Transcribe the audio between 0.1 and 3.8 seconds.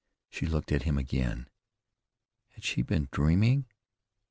She looked at him again. Had she been dreaming?